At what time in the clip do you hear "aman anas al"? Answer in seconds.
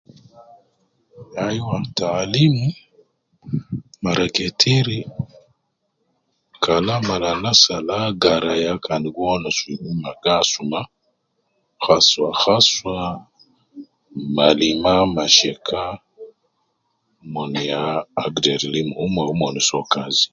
6.95-7.89